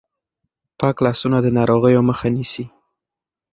پاک 0.79 0.97
لاسونه 1.05 1.37
د 1.41 1.47
ناروغیو 1.57 2.01
مخه 2.09 2.27
نیسي. 2.35 2.65